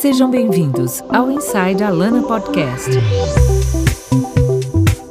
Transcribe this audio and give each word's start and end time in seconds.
Sejam 0.00 0.30
bem-vindos 0.30 1.02
ao 1.10 1.30
Inside 1.30 1.84
Alana 1.84 2.22
Podcast. 2.22 2.90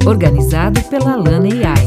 Organizado 0.03 0.81
pela 0.85 1.13
Alana 1.13 1.45
AI. 1.45 1.85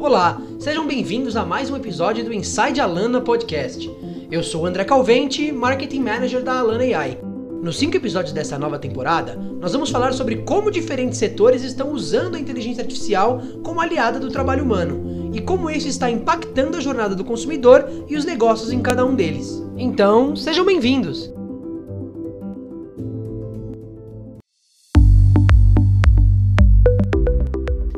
Olá, 0.00 0.42
sejam 0.58 0.84
bem-vindos 0.84 1.36
a 1.36 1.46
mais 1.46 1.70
um 1.70 1.76
episódio 1.76 2.24
do 2.24 2.32
Inside 2.32 2.80
Alana 2.80 3.20
Podcast. 3.20 3.88
Eu 4.32 4.42
sou 4.42 4.66
André 4.66 4.82
Calvente, 4.82 5.52
Marketing 5.52 6.00
Manager 6.00 6.42
da 6.42 6.58
Alana 6.58 6.82
AI. 6.82 7.20
Nos 7.62 7.78
cinco 7.78 7.96
episódios 7.96 8.32
dessa 8.32 8.58
nova 8.58 8.80
temporada, 8.80 9.36
nós 9.60 9.72
vamos 9.72 9.90
falar 9.90 10.12
sobre 10.12 10.38
como 10.38 10.72
diferentes 10.72 11.20
setores 11.20 11.62
estão 11.62 11.92
usando 11.92 12.34
a 12.34 12.40
inteligência 12.40 12.82
artificial 12.82 13.40
como 13.62 13.80
aliada 13.80 14.18
do 14.18 14.28
trabalho 14.28 14.64
humano 14.64 15.07
e 15.38 15.40
como 15.40 15.70
isso 15.70 15.86
está 15.86 16.10
impactando 16.10 16.76
a 16.76 16.80
jornada 16.80 17.14
do 17.14 17.24
consumidor 17.24 17.88
e 18.08 18.16
os 18.16 18.24
negócios 18.24 18.72
em 18.72 18.82
cada 18.82 19.06
um 19.06 19.14
deles. 19.14 19.62
Então, 19.76 20.34
sejam 20.34 20.64
bem-vindos! 20.66 21.32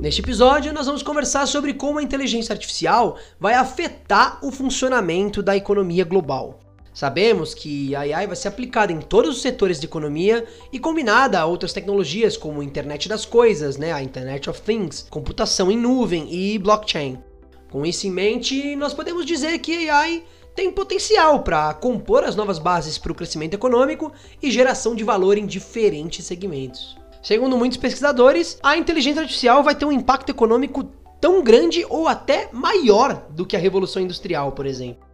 Neste 0.03 0.21
episódio, 0.21 0.73
nós 0.75 0.85
vamos 0.85 1.03
conversar 1.03 1.47
sobre 1.47 1.73
como 1.73 1.99
a 1.99 2.03
inteligência 2.03 2.53
artificial 2.53 3.17
vai 3.39 3.55
afetar 3.55 4.39
o 4.43 4.51
funcionamento 4.51 5.43
da 5.43 5.57
economia 5.57 6.05
global. 6.05 6.61
Sabemos 6.93 7.55
que 7.55 7.95
a 7.95 8.01
AI 8.01 8.27
vai 8.27 8.37
ser 8.37 8.49
aplicada 8.49 8.93
em 8.93 9.01
todos 9.01 9.37
os 9.37 9.43
setores 9.43 9.81
de 9.81 9.87
economia 9.87 10.45
e 10.71 10.79
combinada 10.79 11.41
a 11.41 11.47
outras 11.47 11.73
tecnologias 11.73 12.37
como 12.37 12.61
a 12.61 12.65
internet 12.65 13.09
das 13.09 13.25
coisas, 13.25 13.79
né, 13.79 13.93
a 13.93 14.03
Internet 14.03 14.51
of 14.51 14.61
Things, 14.61 15.07
computação 15.09 15.71
em 15.71 15.79
nuvem 15.79 16.29
e 16.31 16.59
blockchain. 16.59 17.30
Com 17.71 17.87
isso 17.87 18.07
em 18.07 18.11
mente, 18.11 18.75
nós 18.75 18.93
podemos 18.93 19.25
dizer 19.25 19.59
que 19.61 19.89
AI 19.89 20.25
tem 20.57 20.73
potencial 20.73 21.45
para 21.45 21.73
compor 21.73 22.25
as 22.25 22.35
novas 22.35 22.59
bases 22.59 22.99
para 22.99 23.13
o 23.13 23.15
crescimento 23.15 23.55
econômico 23.55 24.13
e 24.43 24.51
geração 24.51 24.95
de 24.95 25.05
valor 25.05 25.39
em 25.39 25.47
diferentes 25.47 26.27
segmentos. 26.27 26.99
Segundo 27.23 27.57
muitos 27.57 27.79
pesquisadores, 27.79 28.59
a 28.61 28.77
inteligência 28.77 29.23
artificial 29.23 29.63
vai 29.63 29.77
ter 29.77 29.85
um 29.85 29.93
impacto 29.93 30.31
econômico 30.31 30.85
tão 31.21 31.45
grande 31.45 31.87
ou 31.89 32.09
até 32.09 32.49
maior 32.53 33.27
do 33.31 33.47
que 33.47 33.55
a 33.55 33.61
revolução 33.61 34.03
industrial, 34.03 34.51
por 34.53 34.67
exemplo. 34.67 35.07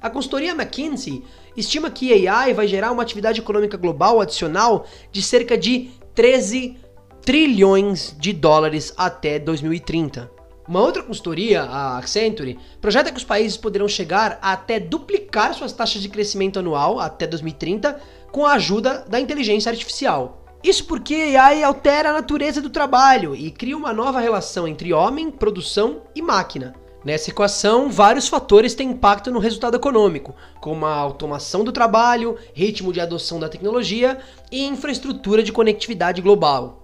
A 0.00 0.10
consultoria 0.10 0.52
McKinsey 0.52 1.22
estima 1.56 1.88
que 1.88 2.26
AI 2.26 2.52
vai 2.52 2.66
gerar 2.66 2.90
uma 2.90 3.02
atividade 3.02 3.40
econômica 3.40 3.76
global 3.76 4.20
adicional 4.20 4.86
de 5.12 5.22
cerca 5.22 5.56
de 5.56 5.90
13 6.14 6.76
trilhões 7.24 8.16
de 8.18 8.32
dólares 8.32 8.92
até 8.96 9.38
2030. 9.38 10.41
Uma 10.72 10.80
outra 10.80 11.02
consultoria, 11.02 11.64
a 11.64 11.98
Accenture, 11.98 12.58
projeta 12.80 13.10
que 13.10 13.18
os 13.18 13.24
países 13.24 13.58
poderão 13.58 13.86
chegar 13.86 14.38
a 14.40 14.52
até 14.52 14.80
duplicar 14.80 15.52
suas 15.52 15.70
taxas 15.70 16.00
de 16.00 16.08
crescimento 16.08 16.58
anual 16.58 16.98
até 16.98 17.26
2030 17.26 18.00
com 18.30 18.46
a 18.46 18.54
ajuda 18.54 19.04
da 19.06 19.20
inteligência 19.20 19.68
artificial. 19.68 20.42
Isso 20.64 20.86
porque 20.86 21.36
AI 21.38 21.62
altera 21.62 22.08
a 22.08 22.14
natureza 22.14 22.62
do 22.62 22.70
trabalho 22.70 23.36
e 23.36 23.50
cria 23.50 23.76
uma 23.76 23.92
nova 23.92 24.18
relação 24.18 24.66
entre 24.66 24.94
homem, 24.94 25.30
produção 25.30 26.04
e 26.14 26.22
máquina. 26.22 26.72
Nessa 27.04 27.28
equação, 27.28 27.90
vários 27.90 28.26
fatores 28.26 28.74
têm 28.74 28.92
impacto 28.92 29.30
no 29.30 29.40
resultado 29.40 29.76
econômico, 29.76 30.34
como 30.58 30.86
a 30.86 30.94
automação 30.94 31.62
do 31.62 31.70
trabalho, 31.70 32.38
ritmo 32.54 32.94
de 32.94 33.00
adoção 33.02 33.38
da 33.38 33.50
tecnologia 33.50 34.20
e 34.50 34.64
infraestrutura 34.64 35.42
de 35.42 35.52
conectividade 35.52 36.22
global. 36.22 36.81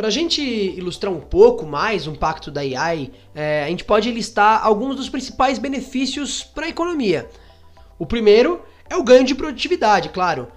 Para 0.00 0.08
a 0.08 0.10
gente 0.10 0.40
ilustrar 0.40 1.12
um 1.12 1.20
pouco 1.20 1.66
mais 1.66 2.06
o 2.06 2.10
impacto 2.10 2.50
da 2.50 2.62
AI, 2.62 3.10
é, 3.34 3.64
a 3.64 3.68
gente 3.68 3.84
pode 3.84 4.10
listar 4.10 4.64
alguns 4.64 4.96
dos 4.96 5.10
principais 5.10 5.58
benefícios 5.58 6.42
para 6.42 6.64
a 6.64 6.68
economia. 6.70 7.28
O 7.98 8.06
primeiro 8.06 8.62
é 8.88 8.96
o 8.96 9.04
ganho 9.04 9.24
de 9.24 9.34
produtividade, 9.34 10.08
claro. 10.08 10.48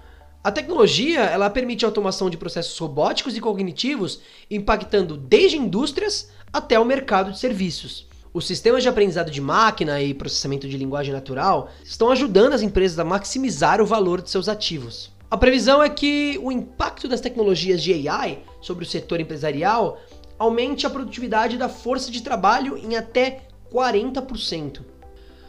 A 0.42 0.50
tecnologia 0.50 1.20
ela 1.20 1.50
permite 1.50 1.84
a 1.84 1.88
automação 1.88 2.30
de 2.30 2.38
processos 2.38 2.78
robóticos 2.78 3.36
e 3.36 3.40
cognitivos, 3.42 4.22
impactando 4.50 5.14
desde 5.14 5.58
indústrias 5.58 6.30
até 6.50 6.80
o 6.80 6.84
mercado 6.86 7.30
de 7.30 7.38
serviços. 7.38 8.08
Os 8.32 8.46
sistemas 8.46 8.82
de 8.82 8.88
aprendizado 8.88 9.30
de 9.30 9.42
máquina 9.42 10.00
e 10.00 10.14
processamento 10.14 10.66
de 10.66 10.78
linguagem 10.78 11.12
natural 11.12 11.68
estão 11.84 12.10
ajudando 12.10 12.54
as 12.54 12.62
empresas 12.62 12.98
a 12.98 13.04
maximizar 13.04 13.78
o 13.82 13.86
valor 13.86 14.22
de 14.22 14.30
seus 14.30 14.48
ativos. 14.48 15.12
A 15.34 15.36
previsão 15.36 15.82
é 15.82 15.88
que 15.88 16.38
o 16.40 16.52
impacto 16.52 17.08
das 17.08 17.20
tecnologias 17.20 17.82
de 17.82 18.08
AI 18.08 18.38
sobre 18.60 18.84
o 18.84 18.86
setor 18.86 19.18
empresarial 19.18 19.98
aumente 20.38 20.86
a 20.86 20.90
produtividade 20.90 21.58
da 21.58 21.68
força 21.68 22.08
de 22.08 22.22
trabalho 22.22 22.78
em 22.78 22.96
até 22.96 23.40
40%. 23.68 24.82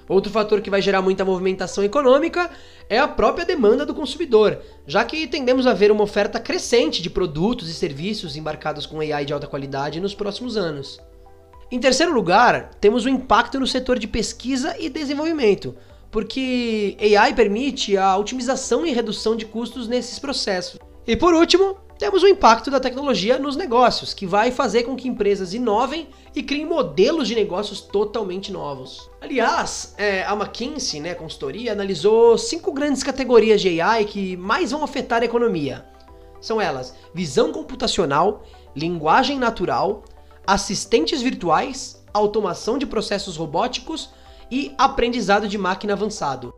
Outro 0.10 0.32
fator 0.32 0.60
que 0.62 0.72
vai 0.72 0.82
gerar 0.82 1.04
muita 1.04 1.24
movimentação 1.24 1.84
econômica 1.84 2.50
é 2.90 2.98
a 2.98 3.08
própria 3.08 3.46
demanda 3.46 3.86
do 3.86 3.94
consumidor, 3.94 4.60
já 4.88 5.06
que 5.06 5.28
tendemos 5.28 5.68
a 5.68 5.74
ver 5.76 5.92
uma 5.92 6.04
oferta 6.04 6.40
crescente 6.40 7.00
de 7.00 7.12
produtos 7.12 7.70
e 7.70 7.74
serviços 7.76 8.36
embarcados 8.36 8.88
com 8.88 9.02
AI 9.02 9.24
de 9.24 9.34
alta 9.34 9.46
qualidade 9.46 10.02
nos 10.02 10.16
próximos 10.16 10.58
anos. 10.58 11.00
Em 11.72 11.80
terceiro 11.80 12.12
lugar, 12.12 12.72
temos 12.82 13.06
o 13.06 13.10
impacto 13.10 13.60
no 13.60 13.68
setor 13.68 14.00
de 14.00 14.08
pesquisa 14.08 14.76
e 14.80 14.90
desenvolvimento, 14.90 15.76
porque 16.16 16.96
AI 17.02 17.34
permite 17.34 17.98
a 17.98 18.16
otimização 18.16 18.86
e 18.86 18.94
redução 18.94 19.36
de 19.36 19.46
custos 19.46 19.86
nesses 19.86 20.18
processos. 20.18 20.80
E 21.06 21.14
por 21.14 21.34
último, 21.34 21.76
temos 22.00 22.24
o 22.24 22.28
impacto 22.30 22.72
da 22.72 22.80
tecnologia 22.80 23.38
nos 23.38 23.58
negócios, 23.58 24.14
que 24.14 24.26
vai 24.26 24.50
fazer 24.50 24.84
com 24.84 24.96
que 24.96 25.10
empresas 25.10 25.54
inovem 25.54 26.08
e 26.34 26.42
criem 26.42 26.66
modelos 26.66 27.28
de 27.28 27.36
negócios 27.36 27.82
totalmente 27.82 28.50
novos. 28.50 29.12
Aliás, 29.20 29.94
é, 29.98 30.24
a 30.24 30.32
McKinsey, 30.32 31.02
né, 31.02 31.14
consultoria, 31.16 31.74
analisou 31.74 32.38
cinco 32.38 32.72
grandes 32.72 33.04
categorias 33.04 33.60
de 33.60 33.82
AI 33.82 34.06
que 34.06 34.38
mais 34.38 34.72
vão 34.72 34.86
afetar 34.86 35.22
a 35.22 35.26
economia. 35.26 35.86
São 36.40 36.62
elas: 36.62 36.96
visão 37.14 37.52
computacional, 37.52 38.46
linguagem 38.74 39.38
natural, 39.38 40.06
assistentes 40.48 41.22
virtuais, 41.22 42.02
automação 42.14 42.78
de 42.78 42.86
processos 42.86 43.36
robóticos 43.36 44.12
e 44.50 44.74
aprendizado 44.78 45.48
de 45.48 45.58
máquina 45.58 45.94
avançado. 45.94 46.54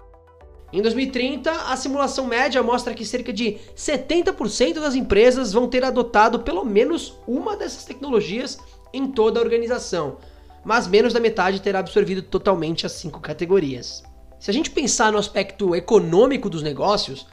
Em 0.72 0.82
2030, 0.82 1.50
a 1.50 1.78
simulação 1.78 2.28
média 2.28 2.62
mostra 2.62 2.94
que 2.94 3.06
cerca 3.06 3.32
de 3.32 3.58
70% 3.76 4.82
das 4.82 4.96
empresas 4.96 5.54
vão 5.54 5.68
ter 5.68 5.84
adotado 5.86 6.42
pelo 6.42 6.66
menos 6.66 7.18
uma 7.26 7.56
dessas 7.56 7.86
tecnologias 7.86 8.60
em 8.94 9.08
toda 9.08 9.40
a 9.40 9.44
organização, 9.44 10.18
mas 10.66 10.86
menos 10.86 11.14
da 11.14 11.20
metade 11.22 11.62
terá 11.62 11.80
absorvido 11.80 12.22
totalmente 12.22 12.86
as 12.86 12.92
cinco 12.92 13.22
categorias. 13.22 14.04
Se 14.40 14.52
a 14.52 14.54
gente 14.54 14.70
pensar 14.70 15.12
no 15.12 15.18
aspecto 15.18 15.74
econômico 15.74 16.50
dos 16.50 16.62
negócios, 16.62 17.26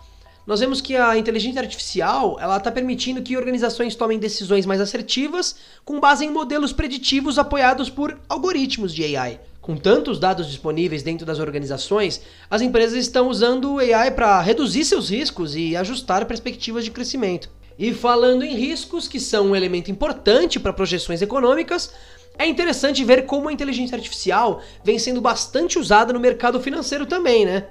nós 0.46 0.60
vemos 0.60 0.80
que 0.80 0.94
a 0.94 1.16
inteligência 1.16 1.60
artificial 1.60 2.38
ela 2.38 2.58
está 2.58 2.70
permitindo 2.70 3.22
que 3.22 3.36
organizações 3.36 3.96
tomem 3.96 4.18
decisões 4.18 4.64
mais 4.64 4.80
assertivas 4.80 5.56
com 5.84 5.98
base 5.98 6.24
em 6.24 6.30
modelos 6.30 6.72
preditivos 6.72 7.38
apoiados 7.38 7.90
por 7.90 8.20
algoritmos 8.28 8.94
de 8.94 9.16
AI. 9.16 9.40
Com 9.64 9.78
tantos 9.78 10.18
dados 10.18 10.46
disponíveis 10.46 11.02
dentro 11.02 11.24
das 11.24 11.38
organizações, 11.38 12.20
as 12.50 12.60
empresas 12.60 12.98
estão 12.98 13.30
usando 13.30 13.72
o 13.72 13.78
AI 13.78 14.10
para 14.10 14.38
reduzir 14.42 14.84
seus 14.84 15.08
riscos 15.08 15.56
e 15.56 15.74
ajustar 15.74 16.26
perspectivas 16.26 16.84
de 16.84 16.90
crescimento. 16.90 17.48
E 17.78 17.90
falando 17.94 18.44
em 18.44 18.54
riscos, 18.54 19.08
que 19.08 19.18
são 19.18 19.46
um 19.46 19.56
elemento 19.56 19.90
importante 19.90 20.60
para 20.60 20.70
projeções 20.70 21.22
econômicas, 21.22 21.94
é 22.38 22.46
interessante 22.46 23.02
ver 23.02 23.24
como 23.24 23.48
a 23.48 23.52
inteligência 23.54 23.96
artificial 23.96 24.60
vem 24.84 24.98
sendo 24.98 25.22
bastante 25.22 25.78
usada 25.78 26.12
no 26.12 26.20
mercado 26.20 26.60
financeiro 26.60 27.06
também, 27.06 27.46
né? 27.46 27.68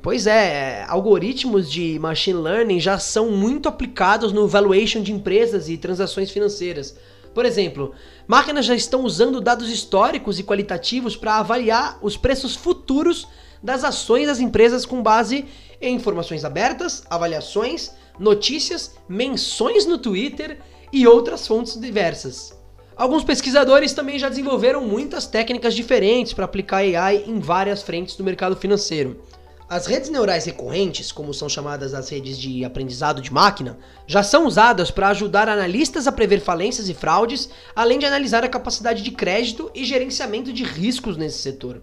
Pois 0.00 0.26
é, 0.26 0.86
algoritmos 0.88 1.70
de 1.70 1.98
machine 1.98 2.40
learning 2.40 2.80
já 2.80 2.98
são 2.98 3.30
muito 3.30 3.68
aplicados 3.68 4.32
no 4.32 4.48
valuation 4.48 5.02
de 5.02 5.12
empresas 5.12 5.68
e 5.68 5.76
transações 5.76 6.30
financeiras. 6.30 6.96
Por 7.34 7.44
exemplo, 7.44 7.92
máquinas 8.28 8.64
já 8.64 8.74
estão 8.74 9.02
usando 9.04 9.40
dados 9.40 9.68
históricos 9.68 10.38
e 10.38 10.44
qualitativos 10.44 11.16
para 11.16 11.36
avaliar 11.36 11.98
os 12.00 12.16
preços 12.16 12.54
futuros 12.54 13.26
das 13.62 13.82
ações 13.82 14.28
das 14.28 14.38
empresas 14.38 14.86
com 14.86 15.02
base 15.02 15.44
em 15.80 15.96
informações 15.96 16.44
abertas, 16.44 17.02
avaliações, 17.10 17.90
notícias, 18.18 18.94
menções 19.08 19.84
no 19.84 19.98
Twitter 19.98 20.60
e 20.92 21.06
outras 21.06 21.46
fontes 21.46 21.78
diversas. 21.80 22.56
Alguns 22.96 23.24
pesquisadores 23.24 23.92
também 23.92 24.18
já 24.18 24.28
desenvolveram 24.28 24.86
muitas 24.86 25.26
técnicas 25.26 25.74
diferentes 25.74 26.32
para 26.32 26.44
aplicar 26.44 26.76
AI 26.76 27.24
em 27.26 27.40
várias 27.40 27.82
frentes 27.82 28.14
do 28.14 28.22
mercado 28.22 28.54
financeiro. 28.54 29.20
As 29.68 29.86
redes 29.86 30.10
neurais 30.10 30.44
recorrentes, 30.44 31.10
como 31.10 31.32
são 31.32 31.48
chamadas 31.48 31.94
as 31.94 32.10
redes 32.10 32.38
de 32.38 32.64
aprendizado 32.66 33.22
de 33.22 33.32
máquina, 33.32 33.78
já 34.06 34.22
são 34.22 34.46
usadas 34.46 34.90
para 34.90 35.08
ajudar 35.08 35.48
analistas 35.48 36.06
a 36.06 36.12
prever 36.12 36.40
falências 36.40 36.88
e 36.90 36.94
fraudes, 36.94 37.48
além 37.74 37.98
de 37.98 38.04
analisar 38.04 38.44
a 38.44 38.48
capacidade 38.48 39.02
de 39.02 39.10
crédito 39.10 39.70
e 39.74 39.84
gerenciamento 39.84 40.52
de 40.52 40.62
riscos 40.62 41.16
nesse 41.16 41.38
setor. 41.38 41.82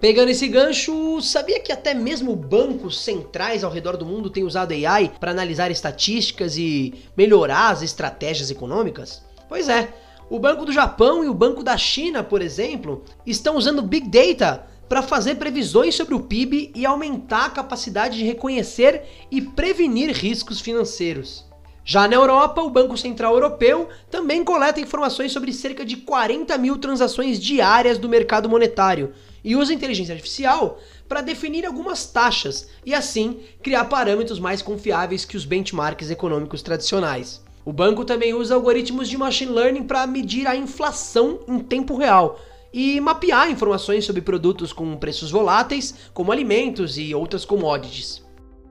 Pegando 0.00 0.28
esse 0.28 0.46
gancho, 0.46 1.20
sabia 1.20 1.58
que 1.58 1.72
até 1.72 1.92
mesmo 1.92 2.36
bancos 2.36 3.00
centrais 3.00 3.64
ao 3.64 3.72
redor 3.72 3.96
do 3.96 4.06
mundo 4.06 4.30
têm 4.30 4.44
usado 4.44 4.72
AI 4.72 5.12
para 5.18 5.32
analisar 5.32 5.72
estatísticas 5.72 6.56
e 6.56 6.94
melhorar 7.16 7.70
as 7.70 7.82
estratégias 7.82 8.52
econômicas? 8.52 9.24
Pois 9.48 9.68
é, 9.68 9.92
o 10.30 10.38
Banco 10.38 10.64
do 10.64 10.70
Japão 10.70 11.24
e 11.24 11.28
o 11.28 11.34
Banco 11.34 11.64
da 11.64 11.76
China, 11.76 12.22
por 12.22 12.40
exemplo, 12.40 13.02
estão 13.26 13.56
usando 13.56 13.82
Big 13.82 14.08
Data 14.08 14.77
para 14.88 15.02
fazer 15.02 15.34
previsões 15.34 15.94
sobre 15.94 16.14
o 16.14 16.20
PIB 16.20 16.72
e 16.74 16.86
aumentar 16.86 17.46
a 17.46 17.50
capacidade 17.50 18.16
de 18.16 18.24
reconhecer 18.24 19.02
e 19.30 19.40
prevenir 19.40 20.10
riscos 20.10 20.60
financeiros. 20.60 21.46
Já 21.84 22.06
na 22.06 22.16
Europa, 22.16 22.60
o 22.60 22.68
Banco 22.68 22.98
Central 22.98 23.32
Europeu 23.32 23.88
também 24.10 24.44
coleta 24.44 24.80
informações 24.80 25.32
sobre 25.32 25.52
cerca 25.52 25.84
de 25.84 25.96
40 25.96 26.56
mil 26.58 26.76
transações 26.76 27.40
diárias 27.40 27.96
do 27.96 28.08
mercado 28.08 28.46
monetário 28.46 29.14
e 29.42 29.56
usa 29.56 29.72
inteligência 29.72 30.12
artificial 30.12 30.78
para 31.08 31.22
definir 31.22 31.64
algumas 31.64 32.04
taxas 32.04 32.68
e 32.84 32.94
assim 32.94 33.40
criar 33.62 33.86
parâmetros 33.86 34.38
mais 34.38 34.60
confiáveis 34.60 35.24
que 35.24 35.36
os 35.36 35.46
benchmarks 35.46 36.10
econômicos 36.10 36.60
tradicionais. 36.60 37.42
O 37.64 37.72
banco 37.72 38.04
também 38.04 38.34
usa 38.34 38.54
algoritmos 38.54 39.08
de 39.08 39.16
machine 39.16 39.52
learning 39.52 39.84
para 39.84 40.06
medir 40.06 40.46
a 40.46 40.54
inflação 40.54 41.40
em 41.48 41.58
tempo 41.58 41.96
real 41.96 42.38
e 42.72 43.00
mapear 43.00 43.50
informações 43.50 44.04
sobre 44.04 44.22
produtos 44.22 44.72
com 44.72 44.96
preços 44.96 45.30
voláteis, 45.30 46.10
como 46.12 46.32
alimentos 46.32 46.98
e 46.98 47.14
outras 47.14 47.44
commodities. 47.44 48.24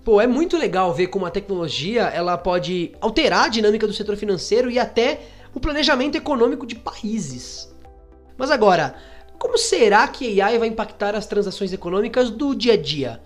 Pô, 0.04 0.22
é 0.22 0.28
muito 0.28 0.58
legal 0.58 0.94
ver 0.94 1.08
como 1.08 1.26
a 1.26 1.32
tecnologia 1.32 2.04
ela 2.04 2.38
pode 2.38 2.94
alterar 3.02 3.46
a 3.46 3.50
dinâmica 3.50 3.86
do 3.86 3.94
setor 3.94 4.16
financeiro 4.16 4.72
e 4.72 4.80
até 4.80 5.22
o 5.54 5.60
planejamento 5.60 6.16
econômico 6.16 6.66
de 6.66 6.76
países. 6.76 7.76
Mas 8.38 8.52
agora, 8.52 8.96
como 9.38 9.58
será 9.58 10.08
que 10.08 10.40
AI 10.40 10.58
vai 10.60 10.68
impactar 10.68 11.16
as 11.16 11.26
transações 11.26 11.74
econômicas 11.74 12.30
do 12.30 12.56
dia 12.56 12.74
a 12.74 12.78
dia? 12.78 13.22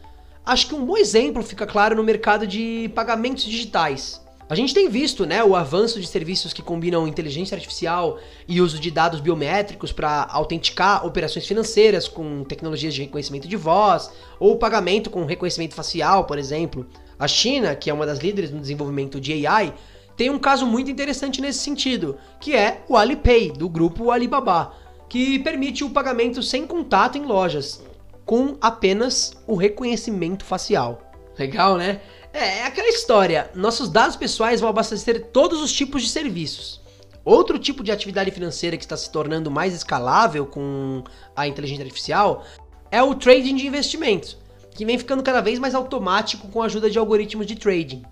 Acho 0.45 0.67
que 0.67 0.75
um 0.75 0.85
bom 0.85 0.97
exemplo 0.97 1.43
fica 1.43 1.67
claro 1.67 1.95
no 1.95 2.03
mercado 2.03 2.47
de 2.47 2.89
pagamentos 2.95 3.43
digitais. 3.43 4.20
A 4.51 4.55
gente 4.55 4.73
tem 4.73 4.89
visto, 4.89 5.25
né, 5.25 5.41
o 5.41 5.55
avanço 5.55 5.97
de 5.97 6.05
serviços 6.05 6.51
que 6.51 6.61
combinam 6.61 7.07
inteligência 7.07 7.55
artificial 7.55 8.19
e 8.45 8.59
uso 8.59 8.81
de 8.81 8.91
dados 8.91 9.21
biométricos 9.21 9.93
para 9.93 10.27
autenticar 10.29 11.05
operações 11.05 11.47
financeiras 11.47 12.05
com 12.05 12.43
tecnologias 12.43 12.93
de 12.93 13.03
reconhecimento 13.03 13.47
de 13.47 13.55
voz 13.55 14.11
ou 14.37 14.57
pagamento 14.57 15.09
com 15.09 15.23
reconhecimento 15.23 15.73
facial, 15.73 16.25
por 16.25 16.37
exemplo. 16.37 16.85
A 17.17 17.29
China, 17.29 17.73
que 17.77 17.89
é 17.89 17.93
uma 17.93 18.05
das 18.05 18.19
líderes 18.19 18.51
no 18.51 18.59
desenvolvimento 18.59 19.21
de 19.21 19.47
AI, 19.47 19.73
tem 20.17 20.29
um 20.29 20.37
caso 20.37 20.65
muito 20.65 20.91
interessante 20.91 21.39
nesse 21.39 21.59
sentido, 21.59 22.17
que 22.37 22.53
é 22.53 22.83
o 22.89 22.97
Alipay, 22.97 23.53
do 23.53 23.69
grupo 23.69 24.11
Alibaba, 24.11 24.73
que 25.07 25.39
permite 25.39 25.85
o 25.85 25.91
pagamento 25.91 26.43
sem 26.43 26.67
contato 26.67 27.17
em 27.17 27.23
lojas, 27.23 27.81
com 28.25 28.57
apenas 28.59 29.31
o 29.47 29.55
reconhecimento 29.55 30.43
facial. 30.43 31.09
Legal, 31.39 31.77
né? 31.77 32.01
É, 32.33 32.59
é 32.59 32.65
aquela 32.65 32.89
história. 32.89 33.49
Nossos 33.53 33.89
dados 33.89 34.15
pessoais 34.15 34.61
vão 34.61 34.69
abastecer 34.69 35.27
todos 35.31 35.61
os 35.61 35.71
tipos 35.71 36.01
de 36.01 36.09
serviços. 36.09 36.81
Outro 37.23 37.59
tipo 37.59 37.83
de 37.83 37.91
atividade 37.91 38.31
financeira 38.31 38.77
que 38.77 38.83
está 38.83 38.97
se 38.97 39.11
tornando 39.11 39.51
mais 39.51 39.75
escalável 39.75 40.45
com 40.45 41.03
a 41.35 41.47
inteligência 41.47 41.83
artificial 41.83 42.43
é 42.89 43.01
o 43.01 43.13
trading 43.13 43.55
de 43.55 43.67
investimentos, 43.67 44.37
que 44.71 44.85
vem 44.85 44.97
ficando 44.97 45.21
cada 45.21 45.39
vez 45.39 45.59
mais 45.59 45.75
automático 45.75 46.47
com 46.47 46.61
a 46.61 46.65
ajuda 46.65 46.89
de 46.89 46.97
algoritmos 46.97 47.45
de 47.45 47.55
trading. 47.55 48.03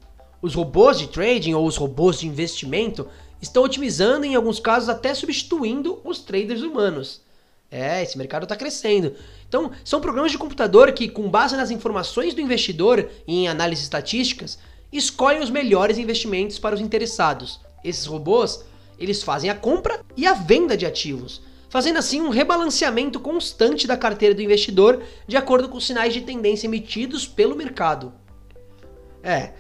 Os 0.42 0.54
robôs 0.54 1.00
de 1.00 1.07
trading 1.07 1.54
ou 1.54 1.66
os 1.66 1.75
robôs 1.75 2.19
de 2.19 2.27
investimento 2.27 3.07
estão 3.42 3.63
otimizando 3.63 4.25
em 4.25 4.36
alguns 4.36 4.60
casos 4.60 4.89
até 4.89 5.13
substituindo 5.13 6.00
os 6.04 6.19
traders 6.19 6.62
humanos. 6.62 7.21
É, 7.71 8.01
esse 8.01 8.18
mercado 8.18 8.44
está 8.44 8.56
crescendo. 8.56 9.13
Então, 9.48 9.71
são 9.83 10.01
programas 10.01 10.31
de 10.31 10.38
computador 10.38 10.92
que, 10.92 11.07
com 11.07 11.30
base 11.30 11.56
nas 11.56 11.69
informações 11.69 12.33
do 12.33 12.42
investidor 12.42 13.10
e 13.27 13.44
em 13.44 13.48
análises 13.48 13.83
estatísticas, 13.83 14.57
escolhem 14.92 15.42
os 15.42 15.50
melhores 15.50 15.98
investimentos 15.98 16.57
para 16.57 16.75
os 16.75 16.81
interessados. 16.81 17.60
Esses 17.83 18.06
robôs, 18.06 18.66
eles 18.98 19.21
fazem 19.21 19.50
a 19.50 19.56
compra 19.56 20.01
e 20.18 20.25
a 20.25 20.33
venda 20.33 20.75
de 20.75 20.86
ativos, 20.86 21.42
fazendo 21.69 21.98
assim 21.98 22.21
um 22.21 22.30
rebalanceamento 22.30 23.19
constante 23.19 23.86
da 23.86 23.95
carteira 23.95 24.33
do 24.33 24.42
investidor 24.42 25.04
de 25.27 25.38
acordo 25.38 25.69
com 25.69 25.77
os 25.77 25.86
sinais 25.86 26.13
de 26.13 26.21
tendência 26.21 26.66
emitidos 26.66 27.27
pelo 27.27 27.56
mercado. 27.56 28.12
É, 29.21 29.54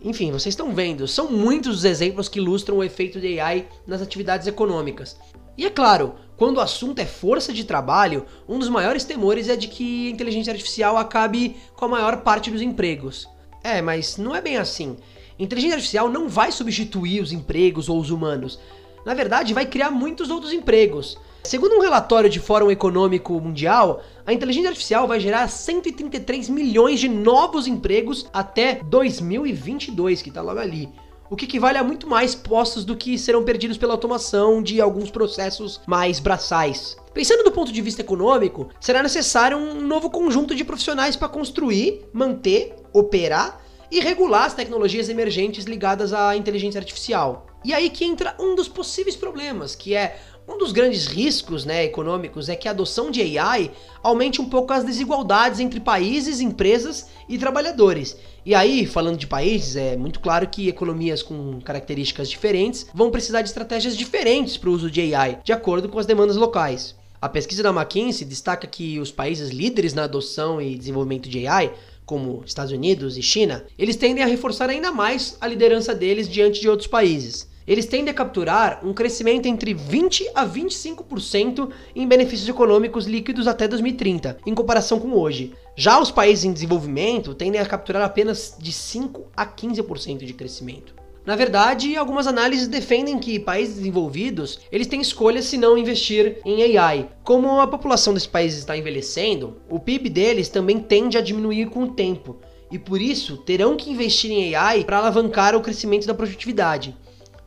enfim, 0.00 0.30
vocês 0.30 0.52
estão 0.52 0.72
vendo, 0.72 1.08
são 1.08 1.30
muitos 1.30 1.78
os 1.78 1.84
exemplos 1.84 2.28
que 2.28 2.38
ilustram 2.38 2.78
o 2.78 2.84
efeito 2.84 3.20
de 3.20 3.40
AI 3.40 3.66
nas 3.86 4.00
atividades 4.00 4.46
econômicas. 4.46 5.16
E 5.56 5.64
é 5.64 5.70
claro, 5.70 6.14
quando 6.36 6.58
o 6.58 6.60
assunto 6.60 6.98
é 6.98 7.06
força 7.06 7.52
de 7.52 7.64
trabalho, 7.64 8.26
um 8.46 8.58
dos 8.58 8.68
maiores 8.68 9.04
temores 9.04 9.48
é 9.48 9.56
de 9.56 9.68
que 9.68 10.08
a 10.08 10.10
inteligência 10.10 10.52
artificial 10.52 10.98
acabe 10.98 11.56
com 11.74 11.86
a 11.86 11.88
maior 11.88 12.18
parte 12.18 12.50
dos 12.50 12.60
empregos. 12.60 13.26
É, 13.64 13.80
mas 13.80 14.18
não 14.18 14.36
é 14.36 14.40
bem 14.42 14.58
assim. 14.58 14.96
Inteligência 15.38 15.76
artificial 15.76 16.10
não 16.10 16.28
vai 16.28 16.52
substituir 16.52 17.22
os 17.22 17.32
empregos 17.32 17.88
ou 17.88 17.98
os 17.98 18.10
humanos. 18.10 18.58
Na 19.04 19.14
verdade, 19.14 19.54
vai 19.54 19.64
criar 19.64 19.90
muitos 19.90 20.30
outros 20.30 20.52
empregos. 20.52 21.18
Segundo 21.42 21.76
um 21.76 21.80
relatório 21.80 22.28
de 22.28 22.40
Fórum 22.40 22.70
Econômico 22.70 23.40
Mundial, 23.40 24.02
a 24.26 24.32
inteligência 24.32 24.68
artificial 24.68 25.06
vai 25.06 25.20
gerar 25.20 25.48
133 25.48 26.50
milhões 26.50 27.00
de 27.00 27.08
novos 27.08 27.66
empregos 27.66 28.28
até 28.32 28.80
2022, 28.82 30.20
que 30.20 30.28
está 30.28 30.42
logo 30.42 30.58
ali 30.58 30.92
o 31.30 31.36
que 31.36 31.44
equivale 31.44 31.78
a 31.78 31.84
muito 31.84 32.08
mais 32.08 32.34
postos 32.34 32.84
do 32.84 32.96
que 32.96 33.18
serão 33.18 33.44
perdidos 33.44 33.76
pela 33.76 33.94
automação 33.94 34.62
de 34.62 34.80
alguns 34.80 35.10
processos 35.10 35.80
mais 35.86 36.18
braçais. 36.18 36.96
Pensando 37.12 37.44
do 37.44 37.52
ponto 37.52 37.72
de 37.72 37.80
vista 37.80 38.02
econômico, 38.02 38.68
será 38.80 39.02
necessário 39.02 39.56
um 39.56 39.80
novo 39.80 40.10
conjunto 40.10 40.54
de 40.54 40.64
profissionais 40.64 41.16
para 41.16 41.28
construir, 41.28 42.04
manter, 42.12 42.74
operar 42.92 43.60
e 43.90 44.00
regular 44.00 44.44
as 44.44 44.54
tecnologias 44.54 45.08
emergentes 45.08 45.64
ligadas 45.64 46.12
à 46.12 46.36
inteligência 46.36 46.78
artificial. 46.78 47.46
E 47.64 47.72
aí 47.72 47.90
que 47.90 48.04
entra 48.04 48.36
um 48.38 48.54
dos 48.54 48.68
possíveis 48.68 49.16
problemas, 49.16 49.74
que 49.74 49.94
é 49.94 50.20
um 50.48 50.56
dos 50.56 50.70
grandes 50.70 51.06
riscos 51.06 51.64
né, 51.64 51.84
econômicos 51.84 52.48
é 52.48 52.54
que 52.54 52.68
a 52.68 52.70
adoção 52.70 53.10
de 53.10 53.38
AI 53.38 53.70
aumente 54.00 54.40
um 54.40 54.48
pouco 54.48 54.72
as 54.72 54.84
desigualdades 54.84 55.58
entre 55.58 55.80
países, 55.80 56.40
empresas 56.40 57.08
e 57.28 57.36
trabalhadores. 57.36 58.16
E 58.44 58.54
aí, 58.54 58.86
falando 58.86 59.18
de 59.18 59.26
países, 59.26 59.74
é 59.74 59.96
muito 59.96 60.20
claro 60.20 60.46
que 60.46 60.68
economias 60.68 61.20
com 61.20 61.60
características 61.60 62.30
diferentes 62.30 62.86
vão 62.94 63.10
precisar 63.10 63.42
de 63.42 63.48
estratégias 63.48 63.96
diferentes 63.96 64.56
para 64.56 64.70
o 64.70 64.72
uso 64.72 64.88
de 64.88 65.12
AI, 65.14 65.40
de 65.42 65.52
acordo 65.52 65.88
com 65.88 65.98
as 65.98 66.06
demandas 66.06 66.36
locais. 66.36 66.94
A 67.20 67.28
pesquisa 67.28 67.62
da 67.62 67.70
McKinsey 67.70 68.24
destaca 68.24 68.68
que 68.68 69.00
os 69.00 69.10
países 69.10 69.50
líderes 69.50 69.94
na 69.94 70.04
adoção 70.04 70.62
e 70.62 70.78
desenvolvimento 70.78 71.28
de 71.28 71.46
AI 71.46 71.72
como 72.04 72.44
Estados 72.46 72.70
Unidos 72.70 73.18
e 73.18 73.22
China, 73.22 73.64
eles 73.76 73.96
tendem 73.96 74.22
a 74.22 74.28
reforçar 74.28 74.70
ainda 74.70 74.92
mais 74.92 75.36
a 75.40 75.48
liderança 75.48 75.92
deles 75.92 76.28
diante 76.28 76.60
de 76.60 76.68
outros 76.68 76.86
países 76.86 77.48
eles 77.66 77.86
tendem 77.86 78.10
a 78.10 78.14
capturar 78.14 78.80
um 78.84 78.92
crescimento 78.92 79.46
entre 79.46 79.74
20 79.74 80.30
a 80.34 80.46
25% 80.46 81.70
em 81.94 82.06
benefícios 82.06 82.48
econômicos 82.48 83.06
líquidos 83.06 83.46
até 83.46 83.66
2030, 83.66 84.38
em 84.46 84.54
comparação 84.54 85.00
com 85.00 85.12
hoje. 85.12 85.52
Já 85.74 86.00
os 86.00 86.10
países 86.10 86.44
em 86.44 86.52
desenvolvimento 86.52 87.34
tendem 87.34 87.60
a 87.60 87.66
capturar 87.66 88.02
apenas 88.02 88.56
de 88.58 88.72
5 88.72 89.26
a 89.36 89.46
15% 89.46 90.24
de 90.24 90.32
crescimento. 90.32 90.94
Na 91.26 91.34
verdade, 91.34 91.96
algumas 91.96 92.28
análises 92.28 92.68
defendem 92.68 93.18
que 93.18 93.40
países 93.40 93.78
desenvolvidos, 93.78 94.60
eles 94.70 94.86
têm 94.86 95.00
escolha 95.00 95.42
se 95.42 95.56
não 95.56 95.76
investir 95.76 96.38
em 96.44 96.78
AI. 96.78 97.08
Como 97.24 97.60
a 97.60 97.66
população 97.66 98.14
desses 98.14 98.28
países 98.28 98.60
está 98.60 98.76
envelhecendo, 98.76 99.56
o 99.68 99.80
PIB 99.80 100.08
deles 100.08 100.48
também 100.48 100.78
tende 100.78 101.18
a 101.18 101.20
diminuir 101.20 101.66
com 101.66 101.82
o 101.82 101.90
tempo, 101.90 102.36
e 102.70 102.78
por 102.78 103.00
isso 103.00 103.38
terão 103.38 103.76
que 103.76 103.90
investir 103.90 104.30
em 104.30 104.54
AI 104.54 104.84
para 104.84 104.98
alavancar 104.98 105.56
o 105.56 105.60
crescimento 105.60 106.06
da 106.06 106.14
produtividade. 106.14 106.96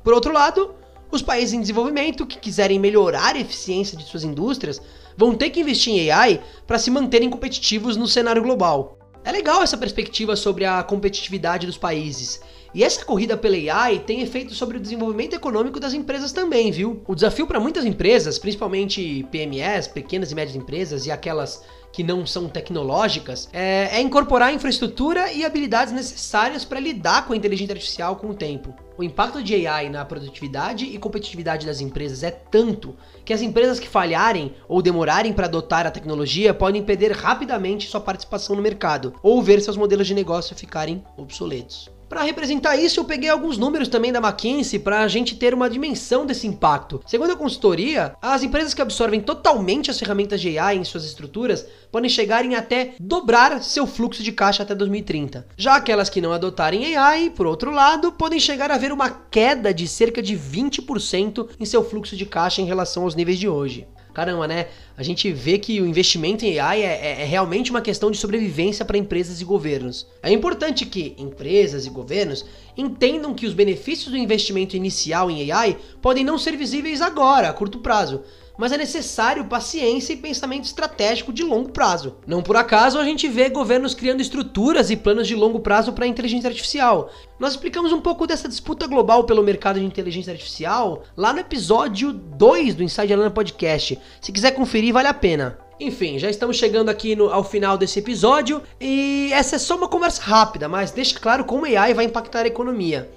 Por 0.03 0.13
outro 0.13 0.31
lado, 0.31 0.75
os 1.11 1.21
países 1.21 1.53
em 1.53 1.61
desenvolvimento 1.61 2.25
que 2.25 2.37
quiserem 2.37 2.79
melhorar 2.79 3.35
a 3.35 3.39
eficiência 3.39 3.97
de 3.97 4.03
suas 4.03 4.23
indústrias 4.23 4.81
vão 5.17 5.35
ter 5.35 5.49
que 5.49 5.59
investir 5.59 5.93
em 5.93 6.11
AI 6.11 6.41
para 6.65 6.79
se 6.79 6.91
manterem 6.91 7.29
competitivos 7.29 7.97
no 7.97 8.07
cenário 8.07 8.41
global. 8.41 8.97
É 9.23 9.31
legal 9.31 9.61
essa 9.61 9.77
perspectiva 9.77 10.35
sobre 10.35 10.65
a 10.65 10.81
competitividade 10.81 11.65
dos 11.65 11.77
países. 11.77 12.39
E 12.73 12.83
essa 12.83 13.03
corrida 13.03 13.35
pela 13.35 13.55
AI 13.55 13.99
tem 13.99 14.21
efeito 14.21 14.53
sobre 14.53 14.77
o 14.77 14.79
desenvolvimento 14.79 15.35
econômico 15.35 15.79
das 15.79 15.93
empresas 15.93 16.31
também, 16.31 16.71
viu? 16.71 17.01
O 17.07 17.15
desafio 17.15 17.47
para 17.47 17.59
muitas 17.59 17.83
empresas, 17.83 18.37
principalmente 18.37 19.25
PMEs, 19.31 19.87
pequenas 19.87 20.31
e 20.31 20.35
médias 20.35 20.55
empresas 20.55 21.05
e 21.05 21.11
aquelas 21.11 21.63
que 21.91 22.03
não 22.03 22.25
são 22.25 22.47
tecnológicas, 22.47 23.49
é, 23.51 23.89
é 23.97 24.01
incorporar 24.01 24.53
infraestrutura 24.53 25.31
e 25.33 25.43
habilidades 25.43 25.91
necessárias 25.91 26.63
para 26.63 26.79
lidar 26.79 27.25
com 27.25 27.33
a 27.33 27.35
inteligência 27.35 27.73
artificial 27.73 28.15
com 28.15 28.27
o 28.27 28.35
tempo. 28.35 28.75
O 28.95 29.03
impacto 29.03 29.41
de 29.41 29.65
AI 29.65 29.89
na 29.89 30.05
produtividade 30.05 30.85
e 30.85 30.97
competitividade 30.99 31.65
das 31.65 31.81
empresas 31.81 32.21
é 32.21 32.29
tanto 32.29 32.95
que 33.25 33.33
as 33.33 33.41
empresas 33.41 33.79
que 33.79 33.87
falharem 33.87 34.53
ou 34.67 34.81
demorarem 34.81 35.33
para 35.33 35.47
adotar 35.47 35.87
a 35.87 35.91
tecnologia 35.91 36.53
podem 36.53 36.83
perder 36.83 37.13
rapidamente 37.13 37.87
sua 37.87 38.01
participação 38.01 38.55
no 38.55 38.61
mercado 38.61 39.15
ou 39.23 39.41
ver 39.41 39.61
seus 39.61 39.77
modelos 39.77 40.05
de 40.05 40.13
negócio 40.13 40.55
ficarem 40.55 41.03
obsoletos. 41.17 41.89
Para 42.09 42.23
representar 42.23 42.75
isso, 42.75 42.99
eu 42.99 43.05
peguei 43.05 43.29
alguns 43.29 43.59
números 43.59 43.87
também 43.87 44.11
da 44.11 44.17
McKinsey 44.17 44.79
para 44.79 45.01
a 45.01 45.07
gente 45.07 45.35
ter 45.35 45.53
uma 45.53 45.69
dimensão 45.69 46.25
desse 46.25 46.47
impacto. 46.47 46.99
Segundo 47.05 47.33
a 47.33 47.35
consultoria, 47.35 48.15
as 48.19 48.41
empresas 48.41 48.73
que 48.73 48.81
absorvem 48.81 49.21
totalmente 49.21 49.91
as 49.91 49.99
ferramentas 49.99 50.41
de 50.41 50.57
AI 50.57 50.77
em 50.77 50.83
suas 50.83 51.05
estruturas 51.05 51.67
podem 51.91 52.09
chegar 52.09 52.43
em 52.43 52.55
até 52.55 52.95
dobrar 52.99 53.61
seu 53.61 53.85
fluxo 53.85 54.23
de 54.23 54.31
caixa 54.31 54.63
até 54.63 54.73
2030. 54.73 55.45
Já 55.55 55.75
aquelas 55.75 56.09
que 56.09 56.19
não 56.19 56.33
adotarem 56.33 56.95
AI, 56.95 57.29
por 57.29 57.45
outro 57.45 57.69
lado, 57.69 58.11
podem 58.11 58.39
chegar 58.39 58.71
a 58.71 58.77
ver 58.77 58.91
uma 58.91 59.11
queda 59.11 59.71
de 59.71 59.87
cerca 59.87 60.19
de 60.19 60.35
20% 60.35 61.49
em 61.59 61.65
seu 61.65 61.87
fluxo 61.87 62.15
de 62.15 62.25
caixa 62.25 62.59
em 62.59 62.65
relação 62.65 63.03
aos 63.03 63.13
níveis 63.13 63.37
de 63.37 63.47
hoje. 63.47 63.87
Caramba, 64.19 64.47
né? 64.47 64.67
A 64.97 65.03
gente 65.03 65.31
vê 65.31 65.57
que 65.57 65.79
o 65.79 65.87
investimento 65.87 66.43
em 66.43 66.59
AI 66.59 66.81
é, 66.81 66.85
é, 66.85 67.21
é 67.21 67.25
realmente 67.25 67.71
uma 67.71 67.81
questão 67.81 68.11
de 68.11 68.17
sobrevivência 68.17 68.83
para 68.83 68.97
empresas 68.97 69.39
e 69.39 69.45
governos. 69.45 70.05
É 70.21 70.29
importante 70.29 70.85
que 70.85 71.15
empresas 71.17 71.85
e 71.85 71.89
governos 71.89 72.45
entendam 72.77 73.33
que 73.33 73.45
os 73.45 73.53
benefícios 73.53 74.11
do 74.11 74.17
investimento 74.17 74.75
inicial 74.75 75.31
em 75.31 75.49
AI 75.49 75.77
podem 76.01 76.25
não 76.25 76.37
ser 76.37 76.57
visíveis 76.57 77.01
agora, 77.01 77.49
a 77.49 77.53
curto 77.53 77.79
prazo, 77.79 78.21
mas 78.59 78.73
é 78.73 78.77
necessário 78.77 79.45
paciência 79.45 80.11
e 80.11 80.17
pensamento 80.17 80.65
estratégico 80.65 81.31
de 81.31 81.43
longo 81.43 81.71
prazo. 81.71 82.17
Não 82.27 82.43
por 82.43 82.57
acaso 82.57 82.99
a 82.99 83.05
gente 83.05 83.25
vê 83.25 83.47
governos 83.47 83.93
criando 83.93 84.19
estruturas 84.19 84.91
e 84.91 84.97
planos 84.97 85.29
de 85.29 85.33
longo 85.33 85.61
prazo 85.61 85.93
para 85.93 86.03
a 86.03 86.07
inteligência 86.07 86.49
artificial. 86.49 87.09
Nós 87.39 87.53
explicamos 87.53 87.93
um 87.93 88.01
pouco 88.01 88.27
dessa 88.27 88.49
disputa 88.49 88.85
global 88.85 89.23
pelo 89.23 89.41
mercado 89.41 89.79
de 89.79 89.85
inteligência 89.85 90.33
artificial 90.33 91.03
lá 91.15 91.31
no 91.31 91.39
episódio 91.39 92.11
2 92.11 92.75
do 92.75 92.83
Inside 92.83 93.13
Alana 93.13 93.31
Podcast. 93.31 93.97
Se 94.19 94.31
quiser 94.33 94.51
conferir, 94.51 94.93
vale 94.93 95.07
a 95.07 95.13
pena. 95.13 95.57
Enfim, 95.79 96.19
já 96.19 96.29
estamos 96.29 96.57
chegando 96.57 96.89
aqui 96.89 97.15
no, 97.15 97.31
ao 97.31 97.45
final 97.45 97.77
desse 97.77 97.99
episódio 97.99 98.61
e 98.77 99.29
essa 99.31 99.55
é 99.55 99.59
só 99.59 99.77
uma 99.77 99.87
conversa 99.87 100.21
rápida, 100.21 100.67
mas 100.67 100.91
deixa 100.91 101.17
claro 101.17 101.45
como 101.45 101.65
a 101.65 101.69
AI 101.69 101.93
vai 101.93 102.03
impactar 102.03 102.41
a 102.41 102.47
economia. 102.47 103.09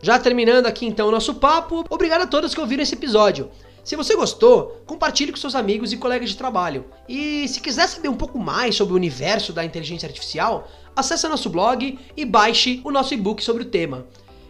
Já 0.00 0.18
terminando 0.18 0.64
aqui 0.64 0.86
então 0.86 1.08
o 1.08 1.10
nosso 1.10 1.34
papo, 1.34 1.84
obrigado 1.90 2.22
a 2.22 2.26
todos 2.26 2.54
que 2.54 2.60
ouviram 2.62 2.82
esse 2.82 2.94
episódio. 2.94 3.50
Se 3.84 3.96
você 3.96 4.16
gostou, 4.16 4.82
compartilhe 4.86 5.30
com 5.30 5.36
seus 5.36 5.54
amigos 5.54 5.92
e 5.92 5.98
colegas 5.98 6.30
de 6.30 6.36
trabalho. 6.36 6.86
E 7.06 7.46
se 7.46 7.60
quiser 7.60 7.86
saber 7.86 8.08
um 8.08 8.16
pouco 8.16 8.38
mais 8.38 8.74
sobre 8.74 8.94
o 8.94 8.96
universo 8.96 9.52
da 9.52 9.62
inteligência 9.62 10.06
artificial, 10.06 10.66
acesse 10.96 11.28
nosso 11.28 11.50
blog 11.50 11.98
e 12.16 12.24
baixe 12.24 12.80
o 12.82 12.90
nosso 12.90 13.12
e-book 13.12 13.44
sobre 13.44 13.62
o 13.62 13.66
tema. 13.66 14.06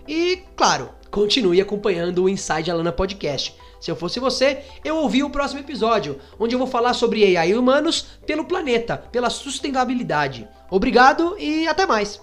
E, 0.07 0.43
claro, 0.55 0.91
continue 1.11 1.61
acompanhando 1.61 2.23
o 2.23 2.29
Inside 2.29 2.71
Alana 2.71 2.93
Podcast. 2.93 3.57
Se 3.81 3.91
eu 3.91 3.97
fosse 3.97 4.21
você, 4.21 4.63
eu 4.85 4.97
ouvi 4.97 5.23
o 5.25 5.31
próximo 5.31 5.61
episódio, 5.61 6.19
onde 6.39 6.55
eu 6.55 6.59
vou 6.59 6.69
falar 6.69 6.95
sobre 6.95 7.37
AI 7.37 7.55
humanos 7.55 8.07
pelo 8.25 8.45
planeta, 8.45 8.97
pela 8.97 9.29
sustentabilidade. 9.29 10.49
Obrigado 10.71 11.37
e 11.39 11.67
até 11.67 11.85
mais! 11.85 12.21